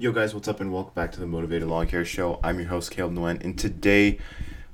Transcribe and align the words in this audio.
Yo, 0.00 0.12
guys, 0.12 0.32
what's 0.32 0.46
up, 0.46 0.60
and 0.60 0.72
welcome 0.72 0.92
back 0.94 1.10
to 1.10 1.18
the 1.18 1.26
Mowtivated 1.26 1.68
Lawn 1.68 1.88
Care 1.88 2.04
Show. 2.04 2.38
I'm 2.44 2.60
your 2.60 2.68
host, 2.68 2.92
Caleb 2.92 3.14
Nguyen, 3.16 3.42
and 3.42 3.58
today 3.58 4.20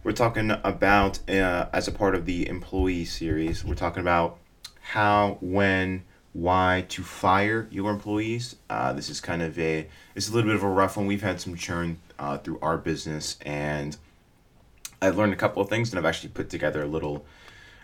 we're 0.02 0.12
talking 0.12 0.50
about, 0.50 1.18
uh, 1.30 1.64
as 1.72 1.88
a 1.88 1.92
part 1.92 2.14
of 2.14 2.26
the 2.26 2.46
employee 2.46 3.06
series, 3.06 3.64
we're 3.64 3.74
talking 3.74 4.02
about 4.02 4.36
how, 4.82 5.38
when, 5.40 6.04
why 6.34 6.84
to 6.90 7.02
fire 7.02 7.66
your 7.70 7.90
employees. 7.90 8.56
Uh, 8.68 8.92
this 8.92 9.08
is 9.08 9.22
kind 9.22 9.40
of 9.40 9.58
a, 9.58 9.88
it's 10.14 10.28
a 10.28 10.32
little 10.34 10.50
bit 10.50 10.56
of 10.56 10.62
a 10.62 10.68
rough 10.68 10.98
one. 10.98 11.06
We've 11.06 11.22
had 11.22 11.40
some 11.40 11.56
churn 11.56 12.00
uh, 12.18 12.36
through 12.36 12.58
our 12.60 12.76
business, 12.76 13.38
and 13.46 13.96
I've 15.00 15.16
learned 15.16 15.32
a 15.32 15.36
couple 15.36 15.62
of 15.62 15.70
things, 15.70 15.88
and 15.88 15.98
I've 15.98 16.04
actually 16.04 16.32
put 16.34 16.50
together 16.50 16.82
a 16.82 16.86
little, 16.86 17.24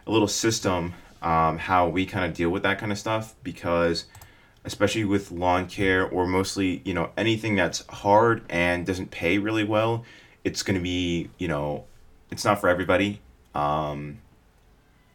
a 0.06 0.10
little 0.10 0.28
system 0.28 0.92
um, 1.22 1.56
how 1.56 1.88
we 1.88 2.04
kind 2.04 2.26
of 2.26 2.34
deal 2.34 2.50
with 2.50 2.64
that 2.64 2.78
kind 2.78 2.92
of 2.92 2.98
stuff 2.98 3.34
because 3.42 4.04
especially 4.64 5.04
with 5.04 5.30
lawn 5.30 5.66
care 5.66 6.06
or 6.06 6.26
mostly 6.26 6.82
you 6.84 6.94
know 6.94 7.10
anything 7.16 7.54
that's 7.54 7.86
hard 7.86 8.42
and 8.50 8.86
doesn't 8.86 9.10
pay 9.10 9.38
really 9.38 9.64
well 9.64 10.04
it's 10.44 10.62
going 10.62 10.76
to 10.76 10.82
be 10.82 11.30
you 11.38 11.48
know 11.48 11.84
it's 12.30 12.44
not 12.44 12.60
for 12.60 12.68
everybody. 12.68 13.20
Um, 13.54 14.18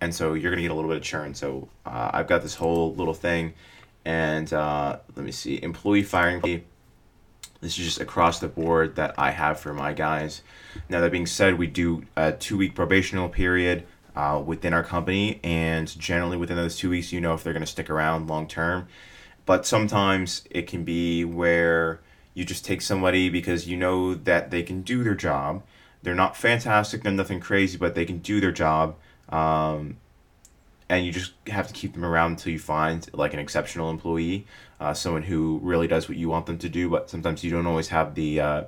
and 0.02 0.14
so 0.14 0.34
you're 0.34 0.52
going 0.52 0.58
to 0.58 0.62
get 0.62 0.72
a 0.72 0.76
little 0.76 0.90
bit 0.90 0.98
of 0.98 1.04
churn. 1.04 1.34
So 1.34 1.70
uh, 1.86 2.12
i've 2.14 2.28
got 2.28 2.42
this 2.42 2.56
whole 2.56 2.94
little 2.96 3.14
thing 3.14 3.54
and 4.04 4.52
uh, 4.54 5.00
let 5.16 5.26
me 5.26 5.32
see 5.32 5.62
employee 5.62 6.04
firing 6.04 6.42
this 7.62 7.80
is 7.80 7.86
just 7.86 8.02
across 8.02 8.40
the 8.40 8.48
board 8.48 8.96
that 8.98 9.16
i 9.18 9.32
have 9.32 9.60
for 9.60 9.74
my 9.74 9.94
guys. 9.94 10.42
Now 10.90 11.02
that 11.02 11.12
being 11.12 11.26
said 11.26 11.58
we 11.58 11.68
do 11.68 12.04
a 12.16 12.34
two 12.34 12.58
week 12.58 12.76
probational 12.76 13.32
period 13.32 13.86
uh, 14.16 14.42
within 14.46 14.74
our 14.74 14.84
company. 14.84 15.40
And 15.44 15.88
generally 16.00 16.38
within 16.38 16.58
those 16.58 16.78
two 16.78 16.90
weeks 16.90 17.12
you 17.12 17.22
know 17.22 17.34
if 17.34 17.44
they're 17.44 17.54
going 17.54 17.62
to 17.62 17.68
stick 17.68 17.90
around 17.90 18.28
long 18.28 18.48
term 18.48 18.88
but 19.46 19.66
sometimes 19.66 20.44
it 20.50 20.68
can 20.68 20.84
be 20.84 21.24
where 21.24 22.02
you 22.34 22.46
just 22.46 22.66
take 22.66 22.82
somebody 22.82 23.30
because 23.30 23.68
you 23.68 23.78
know 23.78 24.14
that 24.14 24.52
they 24.52 24.64
can 24.64 24.82
do 24.82 25.04
their 25.04 25.16
job. 25.16 25.64
They're 26.04 26.16
not 26.16 26.36
fantastic, 26.38 27.04
they're 27.04 27.12
nothing 27.12 27.40
crazy, 27.40 27.78
but 27.78 27.96
they 27.96 28.06
can 28.06 28.20
do 28.20 28.40
their 28.40 28.52
job. 28.52 28.96
Um, 29.30 29.98
and 30.90 31.06
you 31.06 31.12
just 31.12 31.34
have 31.48 31.68
to 31.68 31.74
keep 31.74 31.94
them 31.94 32.06
around 32.06 32.32
until 32.32 32.52
you 32.52 32.60
find 32.60 33.10
like 33.14 33.34
an 33.34 33.40
exceptional 33.40 33.90
employee, 33.90 34.46
uh, 34.80 34.94
someone 34.94 35.24
who 35.24 35.60
really 35.64 35.88
does 35.88 36.08
what 36.08 36.18
you 36.18 36.30
want 36.30 36.46
them 36.46 36.58
to 36.60 36.70
do. 36.70 36.90
But 36.90 37.10
sometimes 37.10 37.44
you 37.44 37.50
don't 37.50 37.66
always 37.66 37.88
have 37.88 38.14
the 38.14 38.40
uh, 38.40 38.64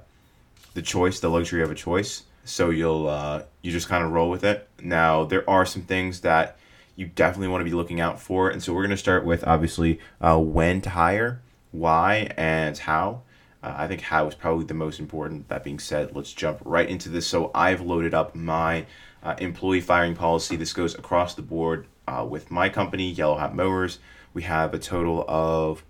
the 0.74 0.82
choice, 0.82 1.20
the 1.20 1.30
luxury 1.30 1.62
of 1.62 1.70
a 1.70 1.76
choice. 1.76 2.24
So 2.44 2.70
you'll 2.70 3.08
uh, 3.08 3.44
you 3.62 3.72
just 3.72 3.88
kind 3.88 4.04
of 4.04 4.12
roll 4.12 4.30
with 4.30 4.44
it. 4.44 4.68
Now 4.82 5.26
there 5.26 5.48
are 5.50 5.66
some 5.66 5.84
things 5.84 6.22
that 6.22 6.58
you 6.98 7.06
definitely 7.06 7.48
want 7.48 7.62
to 7.62 7.66
be 7.66 7.76
looking 7.76 8.02
out 8.02 8.20
for. 8.20 8.50
And 8.50 8.62
so 8.62 8.74
we're 8.74 8.82
going 8.82 8.90
to 8.90 8.98
start 8.98 9.24
with 9.24 9.48
obviously 9.48 10.00
uh, 10.20 10.38
when 10.40 10.82
to 10.82 10.90
hire, 10.90 11.42
why, 11.72 12.32
and 12.36 12.78
how. 12.78 13.22
Uh, 13.64 13.76
I 13.78 13.88
think 13.88 14.02
how 14.02 14.28
is 14.28 14.36
probably 14.36 14.66
the 14.66 14.74
most 14.74 15.00
important. 15.00 15.48
That 15.48 15.64
being 15.64 15.80
said, 15.80 16.16
let's 16.16 16.34
jump 16.34 16.60
right 16.66 16.90
into 16.90 17.10
this. 17.10 17.28
So 17.28 17.52
I've 17.54 17.82
loaded 17.82 18.14
up 18.14 18.36
my 18.36 18.88
uh, 19.22 19.36
employee 19.38 19.80
firing 19.80 20.16
policy. 20.16 20.56
This 20.56 20.74
goes 20.74 20.96
across 20.96 21.36
the 21.36 21.44
board 21.44 21.86
uh, 22.08 22.26
with 22.28 22.50
my 22.50 22.68
company, 22.68 23.12
Yellow 23.12 23.38
Hat 23.38 23.56
Mowers. 23.56 24.00
We 24.34 24.42
have 24.44 24.74
a 24.74 24.80
total 24.80 25.24
of, 25.28 25.84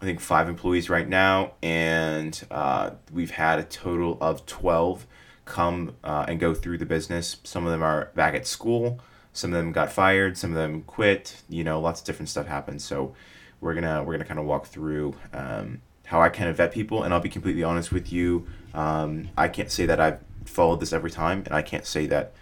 I 0.00 0.06
think, 0.06 0.20
five 0.20 0.48
employees 0.48 0.88
right 0.88 1.08
now, 1.08 1.52
and 1.62 2.42
uh, 2.50 2.92
we've 3.12 3.32
had 3.32 3.58
a 3.58 3.64
total 3.64 4.16
of 4.20 4.46
12 4.46 5.06
come 5.44 5.96
uh, 6.04 6.26
and 6.28 6.38
go 6.40 6.54
through 6.54 6.78
the 6.78 6.86
business. 6.86 7.36
Some 7.44 7.66
of 7.66 7.72
them 7.72 7.82
are 7.82 8.10
back 8.14 8.34
at 8.34 8.46
school. 8.46 9.00
Some 9.32 9.52
of 9.52 9.58
them 9.58 9.72
got 9.72 9.92
fired, 9.92 10.36
some 10.36 10.50
of 10.50 10.56
them 10.56 10.82
quit. 10.82 11.42
You 11.48 11.64
know, 11.64 11.80
lots 11.80 12.00
of 12.00 12.06
different 12.06 12.28
stuff 12.28 12.46
happened. 12.46 12.82
So 12.82 13.14
we're 13.60 13.74
gonna 13.74 14.02
we're 14.02 14.14
gonna 14.14 14.24
kind 14.24 14.40
of 14.40 14.46
walk 14.46 14.66
through 14.66 15.14
um, 15.32 15.80
how 16.04 16.20
I 16.20 16.28
kind 16.28 16.48
of 16.48 16.56
vet 16.56 16.72
people, 16.72 17.02
and 17.02 17.12
I'll 17.12 17.20
be 17.20 17.28
completely 17.28 17.62
honest 17.62 17.92
with 17.92 18.12
you. 18.12 18.46
Um, 18.74 19.28
I 19.36 19.48
can't 19.48 19.70
say 19.70 19.86
that 19.86 20.00
I've 20.00 20.20
followed 20.44 20.80
this 20.80 20.92
every 20.92 21.10
time, 21.10 21.42
and 21.44 21.54
I 21.54 21.62
can't 21.62 21.86
say 21.86 22.06
that 22.06 22.32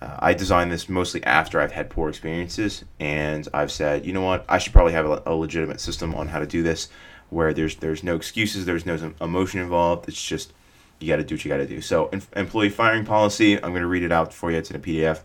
uh, 0.00 0.16
I 0.18 0.34
designed 0.34 0.72
this 0.72 0.88
mostly 0.88 1.22
after 1.24 1.60
I've 1.60 1.72
had 1.72 1.90
poor 1.90 2.08
experiences, 2.08 2.84
and 2.98 3.46
I've 3.54 3.70
said, 3.70 4.04
you 4.04 4.12
know 4.12 4.22
what, 4.22 4.44
I 4.48 4.58
should 4.58 4.72
probably 4.72 4.92
have 4.92 5.06
a, 5.06 5.22
a 5.26 5.34
legitimate 5.34 5.80
system 5.80 6.14
on 6.14 6.28
how 6.28 6.40
to 6.40 6.46
do 6.46 6.62
this, 6.62 6.88
where 7.30 7.54
there's 7.54 7.76
there's 7.76 8.02
no 8.02 8.16
excuses, 8.16 8.64
there's 8.66 8.86
no 8.86 9.12
emotion 9.20 9.60
involved. 9.60 10.08
It's 10.08 10.22
just 10.22 10.52
you 11.00 11.08
got 11.08 11.16
to 11.16 11.24
do 11.24 11.34
what 11.34 11.44
you 11.44 11.48
got 11.48 11.58
to 11.58 11.66
do. 11.66 11.80
So, 11.80 12.10
employee 12.34 12.70
firing 12.70 13.04
policy, 13.04 13.56
I'm 13.56 13.70
going 13.70 13.82
to 13.82 13.86
read 13.86 14.02
it 14.02 14.12
out 14.12 14.32
for 14.32 14.50
you. 14.50 14.58
It's 14.58 14.70
in 14.70 14.76
a 14.76 14.80
PDF. 14.80 15.20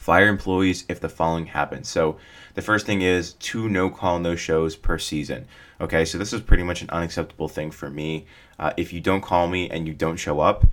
Fire 0.00 0.28
employees 0.28 0.86
if 0.88 0.98
the 0.98 1.10
following 1.10 1.44
happens. 1.44 1.86
So 1.86 2.16
the 2.54 2.62
first 2.62 2.86
thing 2.86 3.02
is 3.02 3.34
two 3.34 3.68
no 3.68 3.90
call, 3.90 4.18
no 4.18 4.34
shows 4.34 4.74
per 4.74 4.96
season. 4.98 5.46
Okay, 5.78 6.06
so 6.06 6.16
this 6.16 6.32
is 6.32 6.40
pretty 6.40 6.62
much 6.62 6.80
an 6.80 6.88
unacceptable 6.88 7.48
thing 7.48 7.70
for 7.70 7.90
me. 7.90 8.24
Uh, 8.58 8.72
if 8.78 8.94
you 8.94 9.00
don't 9.02 9.20
call 9.20 9.46
me 9.46 9.68
and 9.68 9.86
you 9.86 9.92
don't 9.92 10.16
show 10.16 10.40
up, 10.40 10.64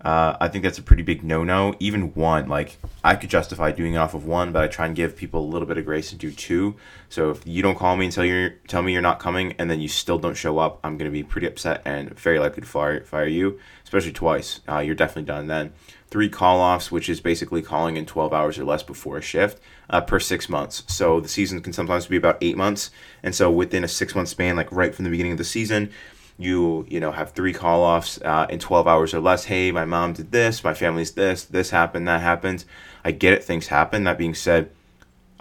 uh, 0.00 0.34
I 0.40 0.48
think 0.48 0.64
that's 0.64 0.78
a 0.78 0.82
pretty 0.82 1.02
big 1.02 1.22
no 1.22 1.44
no. 1.44 1.74
Even 1.78 2.14
one, 2.14 2.48
like 2.48 2.78
I 3.04 3.16
could 3.16 3.28
justify 3.28 3.70
doing 3.70 3.92
it 3.92 3.98
off 3.98 4.14
of 4.14 4.24
one, 4.24 4.50
but 4.50 4.64
I 4.64 4.66
try 4.66 4.86
and 4.86 4.96
give 4.96 5.14
people 5.14 5.40
a 5.40 5.50
little 5.52 5.68
bit 5.68 5.76
of 5.76 5.84
grace 5.84 6.10
and 6.10 6.18
do 6.18 6.32
two. 6.32 6.76
So 7.10 7.32
if 7.32 7.46
you 7.46 7.60
don't 7.60 7.76
call 7.76 7.98
me 7.98 8.06
and 8.06 8.14
tell 8.14 8.24
you 8.24 8.54
tell 8.66 8.80
me 8.80 8.94
you're 8.94 9.02
not 9.02 9.18
coming, 9.18 9.54
and 9.58 9.70
then 9.70 9.82
you 9.82 9.88
still 9.88 10.18
don't 10.18 10.38
show 10.38 10.58
up, 10.58 10.80
I'm 10.82 10.96
gonna 10.96 11.10
be 11.10 11.22
pretty 11.22 11.46
upset 11.46 11.82
and 11.84 12.18
very 12.18 12.38
likely 12.38 12.62
to 12.62 12.66
fire 12.66 13.04
fire 13.04 13.26
you, 13.26 13.60
especially 13.84 14.12
twice. 14.12 14.60
Uh, 14.66 14.78
you're 14.78 14.94
definitely 14.94 15.24
done 15.24 15.48
then. 15.48 15.74
Three 16.12 16.28
call 16.28 16.60
offs, 16.60 16.92
which 16.92 17.08
is 17.08 17.20
basically 17.20 17.62
calling 17.62 17.96
in 17.96 18.04
12 18.04 18.32
hours 18.34 18.58
or 18.58 18.64
less 18.64 18.82
before 18.82 19.16
a 19.16 19.22
shift 19.22 19.60
uh, 19.88 20.02
per 20.02 20.20
six 20.20 20.48
months. 20.48 20.84
So 20.86 21.20
the 21.20 21.28
season 21.28 21.62
can 21.62 21.72
sometimes 21.72 22.06
be 22.06 22.18
about 22.18 22.36
eight 22.42 22.56
months, 22.56 22.90
and 23.22 23.34
so 23.34 23.50
within 23.50 23.82
a 23.82 23.88
six 23.88 24.14
month 24.14 24.28
span, 24.28 24.54
like 24.54 24.70
right 24.70 24.94
from 24.94 25.04
the 25.04 25.10
beginning 25.10 25.32
of 25.32 25.38
the 25.38 25.44
season 25.44 25.90
you 26.38 26.86
you 26.88 26.98
know 26.98 27.12
have 27.12 27.32
three 27.32 27.52
call 27.52 27.82
offs 27.82 28.20
uh, 28.22 28.46
in 28.50 28.58
12 28.58 28.86
hours 28.86 29.14
or 29.14 29.20
less. 29.20 29.44
Hey 29.44 29.70
my 29.70 29.84
mom 29.84 30.12
did 30.12 30.32
this 30.32 30.64
my 30.64 30.74
family's 30.74 31.12
this 31.12 31.44
this 31.44 31.70
happened 31.70 32.08
that 32.08 32.20
happened. 32.20 32.64
I 33.04 33.12
get 33.12 33.32
it 33.32 33.44
things 33.44 33.68
happen. 33.68 34.04
That 34.04 34.18
being 34.18 34.34
said 34.34 34.70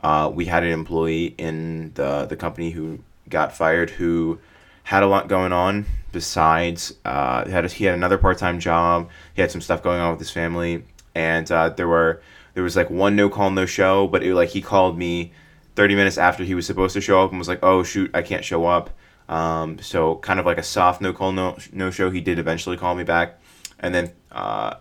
uh, 0.04 0.32
we 0.34 0.46
had 0.46 0.64
an 0.64 0.72
employee 0.72 1.36
in 1.38 1.94
the 1.96 2.26
the 2.26 2.36
company 2.36 2.72
who 2.72 3.00
got 3.30 3.56
fired 3.56 3.92
who 3.92 4.40
had 4.84 5.04
a 5.04 5.08
lot 5.08 5.28
going 5.28 5.54
on 5.54 5.86
besides 6.12 6.94
uh, 7.06 7.48
had 7.50 7.66
a, 7.66 7.68
he 7.68 7.86
had 7.86 7.94
another 7.94 8.18
part-time 8.18 8.60
job 8.60 9.10
he 9.34 9.42
had 9.42 9.52
some 9.52 9.62
stuff 9.62 9.82
going 9.82 10.00
on 10.00 10.12
with 10.12 10.20
his 10.20 10.32
family 10.32 10.84
and 11.16 11.52
uh, 11.52 11.70
there 11.70 11.88
were 11.88 12.22
there 12.54 12.64
was 12.64 12.76
like 12.76 12.90
one 12.90 13.16
no 13.16 13.30
call 13.30 13.50
no 13.52 13.66
show 13.66 14.08
but 14.08 14.24
it 14.24 14.36
like 14.36 14.50
he 14.50 14.62
called 14.62 14.98
me 14.98 15.32
30 15.76 15.96
minutes 15.96 16.18
after 16.18 16.44
he 16.44 16.54
was 16.54 16.66
supposed 16.66 16.94
to 16.94 17.02
show 17.02 17.22
up 17.24 17.30
and 17.30 17.40
was 17.40 17.48
like 17.48 17.60
oh 17.64 17.84
shoot 17.84 18.12
i 18.14 18.22
can't 18.22 18.44
show 18.44 18.66
up 18.66 18.90
um, 19.32 19.80
so 19.80 20.18
kind 20.18 20.42
of 20.42 20.46
like 20.46 20.58
a 20.58 20.64
soft 20.64 21.00
no 21.00 21.14
call 21.14 21.32
no 21.32 21.58
no 21.72 21.90
show. 21.90 22.12
He 22.12 22.20
did 22.20 22.38
eventually 22.38 22.76
call 22.76 22.96
me 22.96 23.06
back, 23.06 23.40
and 23.80 23.96
then 23.96 24.12
uh, 24.30 24.76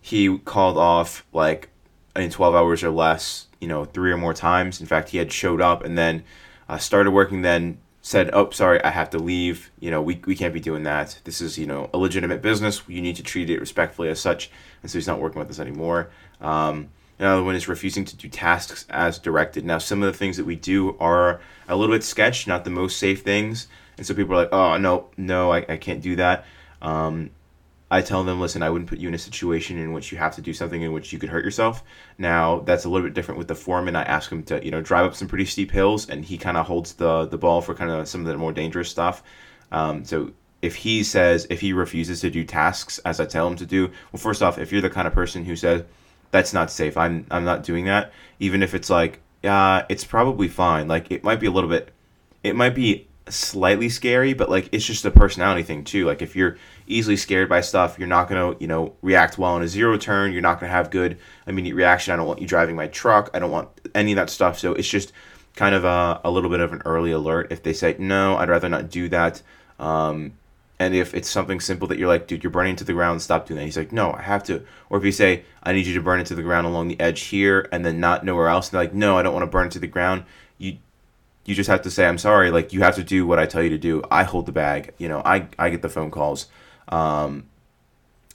he 0.00 0.38
called 0.38 0.76
off 0.76 1.24
like 1.32 1.70
in 2.16 2.28
12 2.28 2.54
hours 2.54 2.82
or 2.82 2.90
less. 2.90 3.46
You 3.60 3.68
know, 3.68 3.84
three 3.84 4.10
or 4.10 4.16
more 4.16 4.34
times. 4.34 4.80
In 4.80 4.88
fact, 4.88 5.10
he 5.10 5.18
had 5.18 5.32
showed 5.32 5.60
up 5.60 5.84
and 5.84 5.96
then 5.96 6.24
uh, 6.68 6.78
started 6.78 7.12
working. 7.12 7.42
Then 7.42 7.78
said, 8.02 8.30
"Oh, 8.32 8.50
sorry, 8.50 8.82
I 8.84 8.90
have 8.90 9.10
to 9.10 9.18
leave. 9.18 9.70
You 9.80 9.90
know, 9.90 10.02
we, 10.02 10.20
we 10.26 10.34
can't 10.34 10.52
be 10.52 10.60
doing 10.60 10.82
that. 10.82 11.18
This 11.24 11.40
is 11.40 11.58
you 11.58 11.66
know 11.66 11.88
a 11.94 11.98
legitimate 11.98 12.42
business. 12.42 12.82
You 12.86 13.00
need 13.00 13.16
to 13.16 13.22
treat 13.22 13.48
it 13.48 13.60
respectfully 13.60 14.08
as 14.08 14.20
such." 14.20 14.50
And 14.82 14.90
so 14.90 14.98
he's 14.98 15.06
not 15.06 15.20
working 15.20 15.38
with 15.38 15.50
us 15.50 15.58
anymore. 15.58 16.10
Um, 16.40 16.90
Another 17.22 17.44
one 17.44 17.54
is 17.54 17.68
refusing 17.68 18.04
to 18.06 18.16
do 18.16 18.28
tasks 18.28 18.84
as 18.90 19.16
directed. 19.16 19.64
Now, 19.64 19.78
some 19.78 20.02
of 20.02 20.12
the 20.12 20.18
things 20.18 20.36
that 20.38 20.44
we 20.44 20.56
do 20.56 20.96
are 20.98 21.40
a 21.68 21.76
little 21.76 21.94
bit 21.94 22.02
sketch, 22.02 22.48
not 22.48 22.64
the 22.64 22.70
most 22.70 22.98
safe 22.98 23.22
things. 23.22 23.68
And 23.96 24.04
so 24.04 24.12
people 24.12 24.34
are 24.34 24.38
like, 24.38 24.52
oh, 24.52 24.76
no, 24.76 25.08
no, 25.16 25.52
I, 25.52 25.64
I 25.68 25.76
can't 25.76 26.02
do 26.02 26.16
that. 26.16 26.44
Um, 26.80 27.30
I 27.92 28.00
tell 28.00 28.24
them, 28.24 28.40
listen, 28.40 28.62
I 28.62 28.70
wouldn't 28.70 28.88
put 28.88 29.00
you 29.00 29.08
in 29.08 29.14
a 29.14 29.18
situation 29.18 29.76
in 29.76 29.92
which 29.92 30.10
you 30.10 30.16
have 30.16 30.34
to 30.36 30.40
do 30.40 30.54
something 30.54 30.80
in 30.80 30.94
which 30.94 31.12
you 31.12 31.18
could 31.18 31.28
hurt 31.28 31.44
yourself. 31.44 31.84
Now, 32.16 32.60
that's 32.60 32.86
a 32.86 32.88
little 32.88 33.06
bit 33.06 33.12
different 33.12 33.36
with 33.36 33.48
the 33.48 33.54
foreman. 33.54 33.96
I 33.96 34.02
ask 34.04 34.32
him 34.32 34.42
to, 34.44 34.64
you 34.64 34.70
know, 34.70 34.80
drive 34.80 35.04
up 35.04 35.14
some 35.14 35.28
pretty 35.28 35.44
steep 35.44 35.70
hills, 35.70 36.08
and 36.08 36.24
he 36.24 36.38
kind 36.38 36.56
of 36.56 36.66
holds 36.66 36.94
the, 36.94 37.26
the 37.26 37.36
ball 37.36 37.60
for 37.60 37.74
kind 37.74 37.90
of 37.90 38.08
some 38.08 38.22
of 38.22 38.28
the 38.28 38.38
more 38.38 38.50
dangerous 38.50 38.88
stuff. 38.88 39.22
Um, 39.72 40.06
so 40.06 40.32
if 40.62 40.74
he 40.74 41.02
says, 41.02 41.46
if 41.50 41.60
he 41.60 41.74
refuses 41.74 42.22
to 42.22 42.30
do 42.30 42.44
tasks 42.44 42.98
as 43.00 43.20
I 43.20 43.26
tell 43.26 43.46
him 43.46 43.56
to 43.56 43.66
do, 43.66 43.90
well, 44.10 44.20
first 44.20 44.42
off, 44.42 44.56
if 44.56 44.72
you're 44.72 44.80
the 44.80 44.88
kind 44.88 45.06
of 45.06 45.12
person 45.12 45.44
who 45.44 45.54
says, 45.54 45.84
that's 46.30 46.54
not 46.54 46.70
safe, 46.70 46.96
I'm, 46.96 47.26
I'm 47.30 47.44
not 47.44 47.62
doing 47.62 47.84
that, 47.84 48.10
even 48.40 48.62
if 48.62 48.74
it's 48.74 48.88
like, 48.88 49.20
yeah, 49.42 49.84
it's 49.90 50.04
probably 50.04 50.48
fine. 50.48 50.88
Like, 50.88 51.10
it 51.10 51.22
might 51.22 51.40
be 51.40 51.46
a 51.46 51.50
little 51.50 51.68
bit, 51.68 51.90
it 52.42 52.56
might 52.56 52.74
be 52.74 53.06
slightly 53.28 53.88
scary, 53.88 54.34
but 54.34 54.50
like 54.50 54.68
it's 54.72 54.84
just 54.84 55.04
a 55.04 55.10
personality 55.10 55.62
thing 55.62 55.84
too. 55.84 56.06
Like 56.06 56.22
if 56.22 56.34
you're 56.36 56.56
easily 56.86 57.16
scared 57.16 57.48
by 57.48 57.60
stuff, 57.60 57.98
you're 57.98 58.08
not 58.08 58.28
gonna, 58.28 58.56
you 58.58 58.66
know, 58.66 58.94
react 59.02 59.38
well 59.38 59.56
in 59.56 59.62
a 59.62 59.68
zero 59.68 59.96
turn. 59.96 60.32
You're 60.32 60.42
not 60.42 60.60
gonna 60.60 60.72
have 60.72 60.90
good 60.90 61.18
immediate 61.46 61.74
reaction. 61.74 62.12
I 62.12 62.16
don't 62.16 62.26
want 62.26 62.40
you 62.40 62.46
driving 62.46 62.76
my 62.76 62.88
truck. 62.88 63.30
I 63.34 63.38
don't 63.38 63.50
want 63.50 63.68
any 63.94 64.12
of 64.12 64.16
that 64.16 64.30
stuff. 64.30 64.58
So 64.58 64.72
it's 64.74 64.88
just 64.88 65.12
kind 65.56 65.74
of 65.74 65.84
a, 65.84 66.20
a 66.24 66.30
little 66.30 66.50
bit 66.50 66.60
of 66.60 66.72
an 66.72 66.82
early 66.84 67.12
alert. 67.12 67.52
If 67.52 67.62
they 67.62 67.72
say 67.72 67.96
no, 67.98 68.36
I'd 68.36 68.48
rather 68.48 68.68
not 68.68 68.90
do 68.90 69.08
that. 69.08 69.42
Um, 69.78 70.32
and 70.78 70.94
if 70.94 71.14
it's 71.14 71.28
something 71.28 71.60
simple 71.60 71.86
that 71.88 71.98
you're 71.98 72.08
like, 72.08 72.26
dude, 72.26 72.42
you're 72.42 72.50
burning 72.50 72.74
to 72.76 72.84
the 72.84 72.92
ground, 72.92 73.22
stop 73.22 73.46
doing 73.46 73.58
that. 73.58 73.64
He's 73.64 73.76
like, 73.76 73.92
no, 73.92 74.12
I 74.12 74.22
have 74.22 74.42
to. 74.44 74.64
Or 74.90 74.98
if 74.98 75.04
you 75.04 75.12
say, 75.12 75.44
I 75.62 75.72
need 75.72 75.86
you 75.86 75.94
to 75.94 76.02
burn 76.02 76.18
it 76.18 76.26
to 76.26 76.34
the 76.34 76.42
ground 76.42 76.66
along 76.66 76.88
the 76.88 76.98
edge 76.98 77.20
here, 77.20 77.68
and 77.70 77.86
then 77.86 78.00
not 78.00 78.24
nowhere 78.24 78.48
else, 78.48 78.68
and 78.68 78.74
they're 78.74 78.86
like, 78.86 78.94
no, 78.94 79.16
I 79.16 79.22
don't 79.22 79.32
want 79.32 79.44
to 79.44 79.50
burn 79.50 79.68
it 79.68 79.72
to 79.72 79.78
the 79.78 79.86
ground. 79.86 80.24
You 80.58 80.78
you 81.44 81.54
just 81.54 81.68
have 81.68 81.82
to 81.82 81.90
say, 81.90 82.06
I'm 82.06 82.18
sorry. 82.18 82.50
Like, 82.50 82.72
you 82.72 82.80
have 82.80 82.94
to 82.96 83.02
do 83.02 83.26
what 83.26 83.38
I 83.38 83.46
tell 83.46 83.62
you 83.62 83.70
to 83.70 83.78
do. 83.78 84.02
I 84.10 84.22
hold 84.22 84.46
the 84.46 84.52
bag. 84.52 84.94
You 84.98 85.08
know, 85.08 85.22
I, 85.24 85.48
I 85.58 85.70
get 85.70 85.82
the 85.82 85.88
phone 85.88 86.10
calls. 86.10 86.46
Um, 86.88 87.48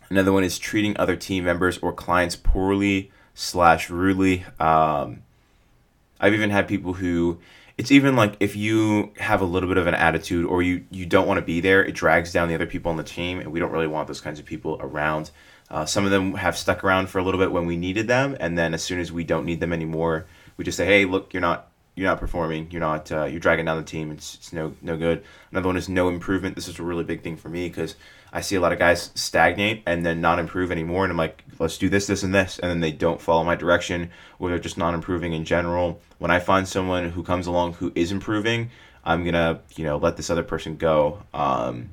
another 0.10 0.32
one 0.32 0.44
is 0.44 0.58
treating 0.58 0.98
other 0.98 1.16
team 1.16 1.44
members 1.44 1.78
or 1.80 1.94
clients 1.94 2.36
poorly 2.36 3.12
slash 3.34 3.90
rudely. 3.90 4.46
Um, 4.60 5.24
I've 6.20 6.34
even 6.34 6.50
had 6.50 6.68
people 6.68 6.94
who, 6.94 7.40
it's 7.78 7.92
even 7.92 8.16
like 8.16 8.36
if 8.40 8.56
you 8.56 9.14
have 9.18 9.42
a 9.42 9.46
little 9.46 9.70
bit 9.70 9.78
of 9.78 9.86
an 9.86 9.94
attitude 9.94 10.46
or 10.46 10.62
you, 10.62 10.86
you 10.90 11.06
don't 11.06 11.28
want 11.28 11.38
to 11.38 11.46
be 11.46 11.60
there, 11.60 11.84
it 11.84 11.94
drags 11.94 12.32
down 12.32 12.48
the 12.48 12.56
other 12.56 12.66
people 12.66 12.90
on 12.90 12.98
the 12.98 13.04
team, 13.04 13.40
and 13.40 13.52
we 13.52 13.60
don't 13.60 13.72
really 13.72 13.88
want 13.88 14.08
those 14.08 14.22
kinds 14.22 14.40
of 14.40 14.46
people 14.46 14.78
around. 14.82 15.30
Uh, 15.70 15.86
some 15.86 16.06
of 16.06 16.12
them 16.12 16.34
have 16.36 16.58
stuck 16.58 16.84
around 16.84 17.08
for 17.10 17.20
a 17.20 17.24
little 17.24 17.40
bit 17.40 17.52
when 17.52 17.66
we 17.66 17.76
needed 17.76 18.08
them, 18.08 18.36
and 18.40 18.58
then 18.58 18.74
as 18.74 18.84
soon 18.84 19.00
as 19.00 19.12
we 19.12 19.24
don't 19.24 19.46
need 19.46 19.60
them 19.60 19.74
anymore, 19.74 20.26
we 20.56 20.64
just 20.64 20.78
say, 20.78 20.86
"Hey, 20.86 21.06
look, 21.06 21.34
you're 21.34 21.42
not 21.42 21.70
you're 21.98 22.08
not 22.08 22.20
performing. 22.20 22.68
You're 22.70 22.80
not 22.80 23.12
uh, 23.12 23.26
you're 23.26 23.40
dragging 23.40 23.66
down 23.66 23.78
the 23.78 23.84
team. 23.84 24.12
It's, 24.12 24.36
it's 24.36 24.54
no 24.54 24.76
no 24.84 24.96
good." 24.96 25.24
Another 25.52 25.68
one 25.68 25.78
is 25.78 25.90
no 25.90 26.10
improvement. 26.10 26.56
This 26.56 26.68
is 26.68 26.78
a 26.78 26.84
really 26.84 27.04
big 27.04 27.24
thing 27.24 27.38
for 27.38 27.50
me 27.50 27.68
because 27.68 27.96
I 28.32 28.42
see 28.42 28.56
a 28.56 28.62
lot 28.62 28.72
of 28.72 28.78
guys 28.78 29.12
stagnate 29.16 29.82
and 29.88 30.06
then 30.06 30.22
not 30.22 30.38
improve 30.38 30.72
anymore, 30.72 31.04
and 31.04 31.12
I'm 31.12 31.18
like, 31.18 31.44
"Let's 31.58 31.80
do 31.80 31.90
this, 31.90 32.06
this, 32.06 32.22
and 32.22 32.36
this," 32.36 32.60
and 32.60 32.70
then 32.70 32.82
they 32.82 32.92
don't 32.92 33.20
follow 33.20 33.44
my 33.44 33.56
direction, 33.56 34.12
or 34.38 34.50
they're 34.50 34.60
just 34.60 34.78
not 34.78 34.94
improving 34.94 35.34
in 35.34 35.44
general. 35.44 36.00
When 36.20 36.30
I 36.30 36.40
find 36.40 36.68
someone 36.68 37.10
who 37.10 37.24
comes 37.24 37.48
along 37.48 37.74
who 37.74 37.92
is 37.96 38.12
improving, 38.12 38.70
I'm 39.04 39.26
gonna 39.26 39.62
you 39.76 39.84
know 39.84 39.98
let 39.98 40.18
this 40.18 40.30
other 40.30 40.44
person 40.44 40.78
go 40.78 41.24
um, 41.34 41.90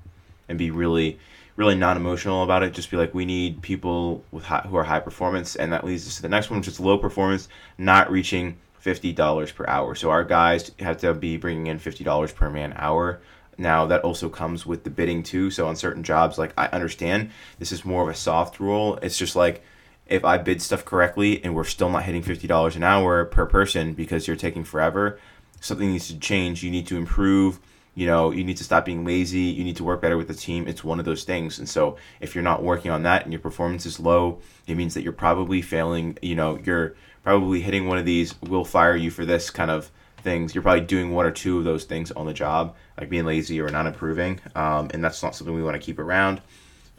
and 0.50 0.58
be 0.58 0.70
really 0.70 1.18
really 1.56 1.76
non-emotional 1.76 2.42
about 2.42 2.62
it. 2.62 2.74
Just 2.74 2.90
be 2.90 2.96
like, 2.98 3.14
we 3.14 3.24
need 3.24 3.62
people 3.62 4.24
with 4.32 4.44
high, 4.44 4.66
who 4.68 4.76
are 4.76 4.84
high 4.84 5.00
performance, 5.00 5.56
and 5.56 5.72
that 5.72 5.84
leads 5.84 6.06
us 6.06 6.16
to 6.16 6.22
the 6.22 6.28
next 6.28 6.50
one, 6.50 6.58
which 6.58 6.68
is 6.68 6.78
low 6.78 6.98
performance, 6.98 7.48
not 7.78 8.10
reaching 8.10 8.56
fifty 8.84 9.14
dollars 9.14 9.50
per 9.50 9.64
hour. 9.66 9.94
So 9.94 10.10
our 10.10 10.24
guys 10.24 10.70
have 10.78 10.98
to 10.98 11.14
be 11.14 11.38
bringing 11.38 11.68
in 11.68 11.78
fifty 11.78 12.04
dollars 12.04 12.32
per 12.32 12.50
man 12.50 12.74
hour. 12.76 13.18
Now 13.56 13.86
that 13.86 14.02
also 14.02 14.28
comes 14.28 14.66
with 14.66 14.84
the 14.84 14.90
bidding 14.90 15.22
too. 15.22 15.50
So 15.50 15.66
on 15.66 15.74
certain 15.74 16.02
jobs, 16.02 16.36
like 16.36 16.52
I 16.58 16.66
understand 16.66 17.30
this 17.58 17.72
is 17.72 17.86
more 17.86 18.02
of 18.02 18.10
a 18.10 18.14
soft 18.14 18.60
rule. 18.60 18.98
It's 19.00 19.16
just 19.16 19.36
like 19.36 19.64
if 20.06 20.22
I 20.22 20.36
bid 20.36 20.60
stuff 20.60 20.84
correctly 20.84 21.42
and 21.42 21.54
we're 21.54 21.64
still 21.64 21.88
not 21.88 22.02
hitting 22.02 22.20
fifty 22.20 22.46
dollars 22.46 22.76
an 22.76 22.82
hour 22.82 23.24
per 23.24 23.46
person 23.46 23.94
because 23.94 24.26
you're 24.26 24.36
taking 24.36 24.64
forever, 24.64 25.18
something 25.60 25.90
needs 25.90 26.08
to 26.08 26.18
change. 26.18 26.62
You 26.62 26.70
need 26.70 26.86
to 26.88 26.98
improve 26.98 27.60
you 27.94 28.06
know 28.06 28.30
you 28.30 28.44
need 28.44 28.56
to 28.56 28.64
stop 28.64 28.84
being 28.84 29.04
lazy 29.04 29.40
you 29.40 29.64
need 29.64 29.76
to 29.76 29.84
work 29.84 30.00
better 30.00 30.16
with 30.16 30.28
the 30.28 30.34
team. 30.34 30.66
It's 30.66 30.84
one 30.84 30.98
of 30.98 31.04
those 31.04 31.24
things. 31.24 31.58
And 31.58 31.68
so 31.68 31.96
if 32.20 32.34
you're 32.34 32.44
not 32.44 32.62
working 32.62 32.90
on 32.90 33.02
that 33.04 33.24
and 33.24 33.32
your 33.32 33.40
performance 33.40 33.86
is 33.86 34.00
low 34.00 34.40
it 34.66 34.76
means 34.76 34.94
that 34.94 35.02
you're 35.02 35.12
probably 35.12 35.62
failing 35.62 36.18
you 36.22 36.34
know 36.34 36.58
you're 36.64 36.94
probably 37.22 37.60
hitting 37.60 37.86
one 37.86 37.98
of 37.98 38.04
these 38.04 38.34
we'll 38.42 38.64
fire 38.64 38.96
you 38.96 39.10
for 39.10 39.24
this 39.24 39.50
kind 39.50 39.70
of 39.70 39.90
things. 40.18 40.54
You're 40.54 40.62
probably 40.62 40.84
doing 40.86 41.12
one 41.12 41.26
or 41.26 41.30
two 41.30 41.58
of 41.58 41.64
those 41.64 41.84
things 41.84 42.10
on 42.12 42.26
the 42.26 42.32
job 42.32 42.74
like 42.98 43.10
being 43.10 43.26
lazy 43.26 43.60
or 43.60 43.68
not 43.68 43.86
improving. 43.86 44.40
Um, 44.54 44.90
and 44.92 45.04
that's 45.04 45.22
not 45.22 45.34
something 45.36 45.54
we 45.54 45.62
want 45.62 45.74
to 45.74 45.84
keep 45.84 45.98
around. 45.98 46.40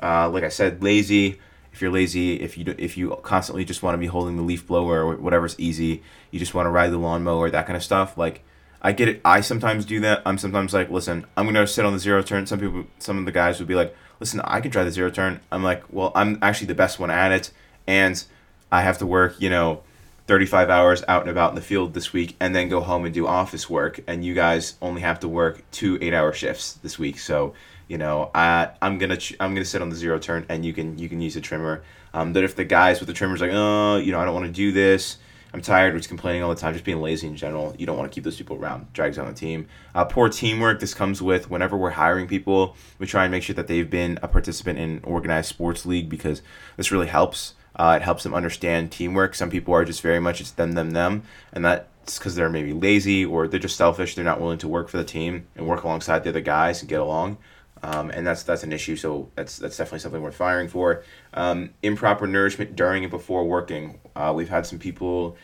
Uh, 0.01 0.29
like 0.29 0.43
i 0.43 0.49
said 0.49 0.83
lazy 0.83 1.39
if 1.75 1.81
you're 1.81 1.91
lazy, 1.91 2.39
if 2.39 2.57
you 2.57 2.73
if 2.77 2.95
you 2.95 3.19
constantly 3.21 3.65
just 3.65 3.83
want 3.83 3.95
to 3.95 3.97
be 3.97 4.05
holding 4.05 4.37
the 4.37 4.43
leaf 4.43 4.65
blower 4.65 5.03
or 5.03 5.17
whatever's 5.17 5.59
easy, 5.59 6.03
you 6.31 6.39
just 6.39 6.53
want 6.53 6.67
to 6.67 6.69
ride 6.69 6.89
the 6.89 6.97
lawnmower, 6.97 7.49
that 7.49 7.65
kind 7.65 7.75
of 7.75 7.83
stuff. 7.83 8.17
Like 8.17 8.45
I 8.85 8.91
get 8.91 9.07
it. 9.07 9.19
I 9.25 9.41
sometimes 9.41 9.83
do 9.83 9.99
that. 10.01 10.21
I'm 10.27 10.37
sometimes 10.37 10.71
like, 10.71 10.91
listen, 10.91 11.25
I'm 11.35 11.47
gonna 11.47 11.65
sit 11.65 11.85
on 11.85 11.93
the 11.93 11.97
zero 11.97 12.21
turn. 12.21 12.45
Some 12.45 12.59
people, 12.59 12.85
some 12.99 13.17
of 13.17 13.25
the 13.25 13.31
guys 13.31 13.57
would 13.57 13.67
be 13.67 13.73
like, 13.73 13.95
listen, 14.19 14.39
I 14.41 14.61
can 14.61 14.69
try 14.69 14.83
the 14.83 14.91
zero 14.91 15.09
turn. 15.09 15.39
I'm 15.51 15.63
like, 15.63 15.91
well, 15.91 16.11
I'm 16.13 16.37
actually 16.43 16.67
the 16.67 16.75
best 16.75 16.99
one 16.99 17.09
at 17.09 17.31
it, 17.31 17.49
and 17.87 18.23
I 18.71 18.83
have 18.83 18.99
to 18.99 19.07
work, 19.07 19.41
you 19.41 19.49
know, 19.49 19.81
35 20.27 20.69
hours 20.69 21.03
out 21.07 21.21
and 21.21 21.31
about 21.31 21.49
in 21.49 21.55
the 21.55 21.63
field 21.63 21.95
this 21.95 22.13
week, 22.13 22.35
and 22.39 22.55
then 22.55 22.69
go 22.69 22.79
home 22.79 23.05
and 23.05 23.13
do 23.13 23.25
office 23.25 23.67
work. 23.67 24.01
And 24.05 24.23
you 24.23 24.35
guys 24.35 24.75
only 24.83 25.01
have 25.01 25.19
to 25.21 25.27
work 25.27 25.63
two 25.71 25.97
eight-hour 25.99 26.33
shifts 26.33 26.73
this 26.73 26.99
week, 26.99 27.17
so 27.17 27.55
you 27.87 27.97
know, 27.97 28.29
I 28.35 28.69
I'm 28.83 28.99
gonna 28.99 29.17
I'm 29.39 29.55
gonna 29.55 29.65
sit 29.65 29.81
on 29.81 29.89
the 29.89 29.95
zero 29.95 30.19
turn, 30.19 30.45
and 30.47 30.63
you 30.63 30.73
can 30.73 30.99
you 30.99 31.09
can 31.09 31.21
use 31.21 31.35
a 31.35 31.41
trimmer. 31.41 31.81
Um, 32.13 32.33
but 32.33 32.43
if 32.43 32.55
the 32.55 32.65
guys 32.65 32.99
with 32.99 33.07
the 33.07 33.13
trimmers 33.13 33.41
like, 33.41 33.51
oh, 33.51 33.95
you 33.95 34.11
know, 34.11 34.19
I 34.19 34.25
don't 34.25 34.35
want 34.35 34.45
to 34.45 34.51
do 34.51 34.71
this 34.71 35.17
I'm 35.55 35.61
tired, 35.61 35.95
just 35.95 36.09
complaining 36.09 36.43
all 36.43 36.49
the 36.49 36.59
time, 36.59 36.73
just 36.73 36.83
being 36.83 37.01
lazy 37.01 37.27
in 37.27 37.37
general. 37.37 37.73
You 37.79 37.85
don't 37.85 37.97
want 37.97 38.11
to 38.11 38.13
keep 38.13 38.25
those 38.25 38.35
people 38.35 38.57
around. 38.57 38.91
Drags 38.91 39.15
down 39.15 39.27
the 39.27 39.33
team. 39.33 39.69
Uh, 39.95 40.03
poor 40.03 40.27
teamwork. 40.27 40.81
This 40.81 40.93
comes 40.93 41.21
with 41.21 41.49
whenever 41.49 41.77
we're 41.77 41.91
hiring 41.91 42.27
people, 42.27 42.75
we 42.99 43.07
try 43.07 43.23
and 43.23 43.31
make 43.31 43.41
sure 43.41 43.55
that 43.55 43.67
they've 43.67 43.89
been 43.89 44.19
a 44.21 44.27
participant 44.27 44.79
in 44.79 44.99
organized 45.05 45.47
sports 45.47 45.85
league 45.85 46.09
because 46.09 46.41
this 46.75 46.91
really 46.91 47.07
helps. 47.07 47.53
Uh, 47.73 47.93
it 47.95 48.03
helps 48.03 48.23
them 48.23 48.33
understand 48.33 48.91
teamwork. 48.91 49.33
Some 49.33 49.49
people 49.49 49.73
are 49.73 49.85
just 49.85 50.01
very 50.01 50.19
much 50.19 50.41
it's 50.41 50.51
them, 50.51 50.73
them, 50.73 50.91
them, 50.91 51.23
and 51.53 51.63
that's 51.63 52.19
because 52.19 52.35
they're 52.35 52.49
maybe 52.49 52.73
lazy 52.73 53.23
or 53.23 53.47
they're 53.47 53.57
just 53.57 53.77
selfish. 53.77 54.13
They're 54.13 54.25
not 54.25 54.41
willing 54.41 54.57
to 54.57 54.67
work 54.67 54.89
for 54.89 54.97
the 54.97 55.05
team 55.05 55.47
and 55.55 55.67
work 55.67 55.85
alongside 55.85 56.25
the 56.25 56.31
other 56.31 56.41
guys 56.41 56.81
and 56.81 56.89
get 56.89 56.99
along. 56.99 57.37
Um, 57.85 58.09
and 58.09 58.25
that's 58.25 58.41
that's 58.41 58.63
an 58.63 58.73
issue. 58.73 58.95
So 58.95 59.29
that's 59.35 59.59
that's 59.59 59.77
definitely 59.77 59.99
something 59.99 60.21
worth 60.21 60.35
firing 60.35 60.67
for. 60.67 61.03
Um, 61.35 61.69
improper 61.83 62.25
nourishment 62.25 62.75
during 62.75 63.03
and 63.03 63.11
before 63.11 63.45
working. 63.45 63.99
Uh, 64.15 64.33
we've 64.35 64.49
had 64.49 64.65
some 64.65 64.79
people 64.79 65.37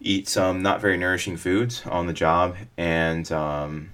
eat 0.00 0.28
some 0.28 0.62
not 0.62 0.80
very 0.80 0.96
nourishing 0.96 1.36
foods 1.36 1.82
on 1.84 2.06
the 2.06 2.14
job, 2.14 2.56
and 2.78 3.30
um, 3.30 3.90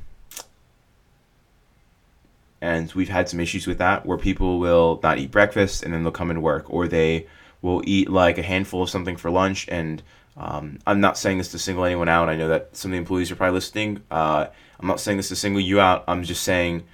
and 2.61 2.93
we've 2.93 3.09
had 3.09 3.29
some 3.29 3.41
issues 3.41 3.67
with 3.67 3.79
that 3.79 4.07
where 4.07 4.19
people 4.19 4.61
will 4.61 5.01
not 5.03 5.19
eat 5.19 5.33
breakfast 5.33 5.83
and 5.83 5.93
then 5.93 6.05
they'll 6.05 6.13
come 6.13 6.31
and 6.31 6.45
work, 6.45 6.71
or 6.71 6.87
they 6.87 7.27
will 7.61 7.83
eat 7.85 8.09
like 8.09 8.39
a 8.39 8.43
handful 8.43 8.83
of 8.83 8.91
something 8.91 9.17
for 9.17 9.31
lunch 9.31 9.67
and 9.69 10.01
um, 10.37 10.79
I'm 10.87 11.01
not 11.01 11.17
saying 11.17 11.39
this 11.39 11.53
to 11.53 11.59
single 11.59 11.85
anyone 11.85 12.09
out. 12.09 12.29
I 12.29 12.37
know 12.37 12.49
that 12.49 12.77
some 12.77 12.91
of 12.91 12.93
the 12.93 12.99
employees 12.99 13.31
are 13.31 13.37
probably 13.37 13.55
listening. 13.55 14.03
Uh, 14.11 14.47
I'm 14.81 14.87
not 14.89 14.99
saying 15.01 15.17
this 15.17 15.29
to 15.29 15.37
single 15.37 15.61
you 15.61 15.81
out. 15.81 16.05
I'm 16.09 16.25
just 16.25 16.43
saying 16.43 16.85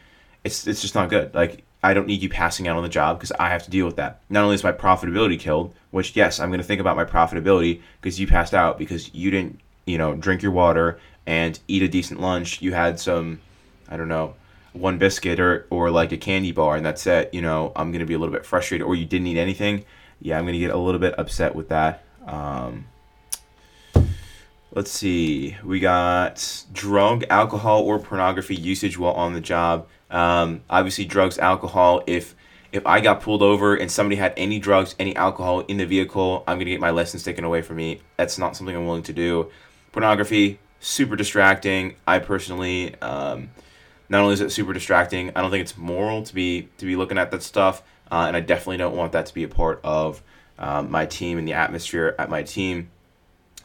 it's 0.45 0.67
it's 0.67 0.81
just 0.81 0.95
not 0.95 1.11
good. 1.11 1.35
Like 1.35 1.65
I 1.83 1.95
don't 1.95 2.07
need 2.07 2.23
you 2.23 2.29
passing 2.29 2.69
out 2.69 2.77
on 2.77 2.83
the 2.83 2.89
job 2.89 3.19
because 3.19 3.33
I 3.33 3.49
have 3.49 3.63
to 3.65 3.71
deal 3.71 3.87
with 3.87 3.97
that. 3.97 4.21
Not 4.29 4.45
only 4.45 4.55
is 4.55 4.65
my 4.65 4.73
profitability 4.73 5.39
killed, 5.39 5.75
which 5.91 6.15
yes, 6.15 6.39
I'm 6.39 6.51
going 6.51 6.61
to 6.61 6.67
think 6.67 6.81
about 6.81 6.97
my 6.97 7.05
profitability 7.05 7.81
because 8.01 8.21
you 8.21 8.27
passed 8.27 8.55
out 8.55 8.79
because 8.79 9.15
you 9.15 9.31
didn't, 9.31 9.61
you 9.87 9.97
know, 9.97 10.15
drink 10.15 10.43
your 10.43 10.53
water 10.53 10.99
and 11.27 11.59
eat 11.69 11.83
a 11.83 11.89
decent 11.89 12.21
lunch. 12.21 12.61
You 12.61 12.73
had 12.73 13.01
some, 13.01 13.41
I 13.89 13.97
don't 13.97 14.09
know, 14.09 14.35
one 14.73 14.99
biscuit 14.99 15.41
or 15.41 15.67
or 15.71 15.91
like 15.91 16.13
a 16.13 16.17
candy 16.17 16.53
bar 16.53 16.77
and 16.77 16.85
that's 16.85 17.07
it. 17.07 17.33
You 17.33 17.41
know, 17.41 17.73
I'm 17.75 17.91
going 17.93 18.01
to 18.01 18.07
be 18.07 18.15
a 18.15 18.19
little 18.19 18.35
bit 18.35 18.45
frustrated. 18.45 18.87
Or 18.87 18.95
you 18.95 19.07
didn't 19.07 19.27
eat 19.27 19.39
anything. 19.39 19.85
Yeah, 20.21 20.39
I'm 20.39 20.45
going 20.45 20.55
to 20.55 20.59
get 20.59 20.71
a 20.71 20.77
little 20.77 21.01
bit 21.01 21.19
upset 21.19 21.55
with 21.55 21.71
that. 21.71 22.05
Um, 22.27 22.87
let's 24.73 24.91
see. 24.91 25.57
We 25.65 25.81
got 25.81 26.65
drug, 26.73 27.25
alcohol, 27.31 27.83
or 27.83 27.99
pornography 27.99 28.55
usage 28.55 28.99
while 28.99 29.15
on 29.15 29.33
the 29.33 29.41
job. 29.41 29.87
Um, 30.11 30.63
obviously, 30.69 31.05
drugs, 31.05 31.39
alcohol. 31.39 32.03
If 32.07 32.35
if 32.73 32.87
I 32.87 33.01
got 33.01 33.21
pulled 33.21 33.43
over 33.43 33.75
and 33.75 33.91
somebody 33.91 34.17
had 34.17 34.33
any 34.37 34.59
drugs, 34.59 34.95
any 34.99 35.15
alcohol 35.17 35.61
in 35.61 35.77
the 35.79 35.87
vehicle, 35.87 36.45
I'm 36.47 36.59
gonna 36.59 36.71
get 36.71 36.81
my 36.81 36.91
license 36.91 37.23
taken 37.23 37.45
away 37.45 37.63
from 37.63 37.77
me. 37.77 38.01
That's 38.17 38.39
not 38.39 38.57
something 38.57 38.75
I'm 38.75 38.87
willing 38.87 39.03
to 39.05 39.13
do. 39.13 39.51
Pornography, 39.93 40.61
super 40.79 41.17
distracting. 41.17 41.97
I 42.07 42.21
personally, 42.21 42.95
um, 43.01 43.51
not 44.09 44.23
only 44.23 44.35
is 44.35 44.41
it 44.41 44.53
super 44.53 44.73
distracting, 44.73 45.31
I 45.35 45.41
don't 45.41 45.51
think 45.51 45.63
it's 45.63 45.77
moral 45.77 46.23
to 46.23 46.35
be 46.35 46.69
to 46.79 46.87
be 46.87 46.97
looking 46.97 47.19
at 47.19 47.31
that 47.33 47.43
stuff, 47.43 47.83
uh, 48.11 48.25
and 48.27 48.37
I 48.37 48.41
definitely 48.41 48.79
don't 48.79 48.97
want 48.97 49.13
that 49.13 49.27
to 49.27 49.35
be 49.35 49.45
a 49.45 49.49
part 49.49 49.81
of 49.83 50.23
um, 50.59 50.91
my 50.91 51.07
team 51.07 51.39
and 51.39 51.49
the 51.49 51.55
atmosphere 51.55 52.15
at 52.19 52.29
my 52.29 52.43
team. 52.43 52.91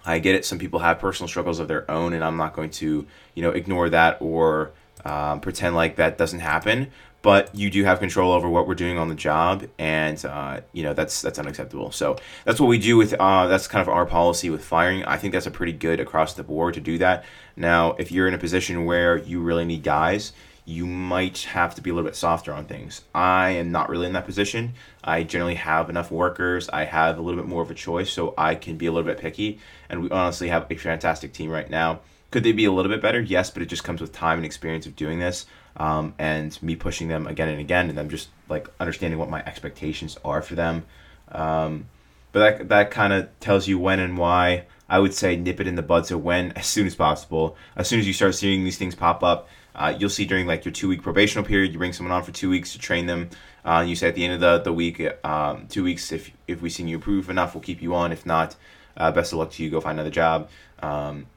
I 0.05 0.19
get 0.19 0.35
it. 0.35 0.45
Some 0.45 0.59
people 0.59 0.79
have 0.79 0.99
personal 0.99 1.27
struggles 1.27 1.59
of 1.59 1.67
their 1.67 1.89
own, 1.89 2.13
and 2.13 2.23
I'm 2.23 2.37
not 2.37 2.53
going 2.53 2.69
to, 2.71 3.07
you 3.33 3.41
know, 3.41 3.49
ignore 3.49 3.89
that 3.89 4.17
or 4.21 4.71
um, 5.05 5.39
pretend 5.39 5.75
like 5.75 5.95
that 5.97 6.17
doesn't 6.17 6.39
happen. 6.39 6.91
But 7.21 7.55
you 7.55 7.71
do 7.71 7.83
have 7.85 7.97
control 7.99 8.33
over 8.33 8.47
what 8.47 8.67
we're 8.67 8.75
doing 8.75 8.99
on 8.99 9.09
the 9.09 9.15
job, 9.15 9.65
and 9.79 10.23
uh, 10.23 10.61
you 10.73 10.83
know 10.83 10.93
that's 10.93 11.23
that's 11.23 11.39
unacceptable. 11.39 11.91
So 11.91 12.17
that's 12.43 12.59
what 12.59 12.67
we 12.67 12.77
do 12.77 12.97
with 12.97 13.15
uh, 13.15 13.47
that's 13.47 13.67
kind 13.67 13.81
of 13.81 13.89
our 13.89 14.05
policy 14.05 14.51
with 14.51 14.63
firing. 14.63 15.03
I 15.05 15.17
think 15.17 15.33
that's 15.33 15.47
a 15.47 15.51
pretty 15.51 15.71
good 15.71 15.99
across 15.99 16.35
the 16.35 16.43
board 16.43 16.75
to 16.75 16.81
do 16.81 16.99
that. 16.99 17.25
Now, 17.55 17.93
if 17.93 18.11
you're 18.11 18.27
in 18.27 18.35
a 18.35 18.37
position 18.37 18.85
where 18.85 19.17
you 19.17 19.41
really 19.41 19.65
need 19.65 19.81
guys, 19.81 20.33
you 20.65 20.85
might 20.85 21.39
have 21.39 21.73
to 21.75 21.81
be 21.81 21.89
a 21.89 21.93
little 21.93 22.07
bit 22.07 22.15
softer 22.15 22.53
on 22.53 22.65
things. 22.65 23.01
I 23.13 23.51
am 23.51 23.71
not 23.71 23.89
really 23.89 24.05
in 24.05 24.13
that 24.13 24.25
position. 24.25 24.73
I 25.03 25.23
generally 25.23 25.55
have 25.55 25.89
enough 25.89 26.11
workers. 26.11 26.69
I 26.69 26.85
have 26.85 27.17
a 27.17 27.21
little 27.21 27.39
bit 27.39 27.47
more 27.47 27.63
of 27.63 27.71
a 27.71 27.75
choice, 27.75 28.11
so 28.11 28.35
I 28.37 28.53
can 28.53 28.77
be 28.77 28.87
a 28.87 28.91
little 28.91 29.07
bit 29.07 29.19
picky. 29.19 29.59
And 29.89 30.03
we 30.03 30.09
honestly 30.09 30.49
have 30.49 30.67
a 30.69 30.75
fantastic 30.75 31.33
team 31.33 31.49
right 31.49 31.69
now. 31.69 32.01
Could 32.35 32.43
they 32.43 32.51
be 32.51 32.65
a 32.65 32.71
little 32.73 32.91
bit 32.91 33.01
better? 33.01 33.21
Yes, 33.21 33.49
but 33.49 33.61
it 33.61 33.67
just 33.67 33.85
comes 33.85 34.01
with 34.01 34.11
time 34.11 34.39
and 34.39 34.45
experience 34.45 34.85
of 34.85 34.97
doing 34.97 35.19
this, 35.19 35.45
um, 35.77 36.13
and 36.19 36.61
me 36.61 36.75
pushing 36.75 37.07
them 37.07 37.27
again 37.27 37.47
and 37.47 37.61
again, 37.61 37.87
and 37.87 37.97
them 37.97 38.09
just 38.09 38.27
like 38.49 38.67
understanding 38.77 39.17
what 39.17 39.29
my 39.29 39.41
expectations 39.45 40.17
are 40.25 40.41
for 40.41 40.53
them. 40.53 40.83
Um, 41.31 41.85
but 42.33 42.57
that 42.57 42.67
that 42.67 42.91
kind 42.91 43.13
of 43.13 43.29
tells 43.39 43.69
you 43.69 43.79
when 43.79 44.01
and 44.01 44.17
why. 44.17 44.65
I 44.89 44.99
would 44.99 45.13
say 45.13 45.37
nip 45.37 45.61
it 45.61 45.67
in 45.67 45.75
the 45.75 45.81
bud. 45.81 46.07
So 46.07 46.17
when, 46.17 46.51
as 46.57 46.65
soon 46.65 46.85
as 46.87 46.93
possible, 46.93 47.55
as 47.77 47.87
soon 47.87 48.01
as 48.01 48.05
you 48.05 48.11
start 48.11 48.35
seeing 48.35 48.65
these 48.65 48.77
things 48.77 48.95
pop 48.95 49.23
up, 49.23 49.47
uh, 49.73 49.95
you'll 49.97 50.09
see 50.09 50.25
during 50.25 50.45
like 50.45 50.65
your 50.65 50.73
two 50.73 50.89
week 50.89 51.03
probational 51.03 51.45
period, 51.45 51.71
you 51.71 51.77
bring 51.77 51.93
someone 51.93 52.11
on 52.11 52.23
for 52.23 52.33
two 52.33 52.49
weeks 52.49 52.73
to 52.73 52.79
train 52.79 53.05
them. 53.05 53.29
Uh, 53.63 53.85
you 53.87 53.95
say 53.95 54.09
at 54.09 54.15
the 54.15 54.25
end 54.25 54.33
of 54.33 54.41
the, 54.41 54.57
the 54.59 54.73
week, 54.73 55.01
um, 55.23 55.67
two 55.69 55.85
weeks, 55.85 56.11
if 56.11 56.31
if 56.49 56.61
we 56.61 56.69
see 56.69 56.83
you 56.83 56.97
improve 56.97 57.29
enough, 57.29 57.55
we'll 57.55 57.63
keep 57.63 57.81
you 57.81 57.95
on. 57.95 58.11
If 58.11 58.25
not, 58.25 58.57
uh, 58.97 59.09
best 59.13 59.31
of 59.31 59.39
luck 59.39 59.51
to 59.51 59.63
you. 59.63 59.69
Go 59.69 59.79
find 59.79 59.97
another 59.97 60.11
job. 60.11 60.49
Um, 60.83 61.27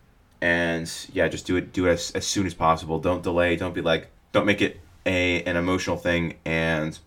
and 0.40 0.90
yeah, 1.12 1.28
just 1.28 1.46
do 1.46 1.56
it 1.56 1.72
do 1.72 1.86
it 1.86 1.92
as, 1.92 2.10
as 2.12 2.26
soon 2.26 2.46
as 2.46 2.54
possible. 2.54 2.98
Don't 2.98 3.22
delay. 3.22 3.56
Don't 3.56 3.74
be 3.74 3.80
like 3.82 4.08
don't 4.32 4.46
make 4.46 4.62
it 4.62 4.80
a 5.06 5.42
an 5.44 5.56
emotional 5.56 5.96
thing 5.96 6.36
and 6.44 6.98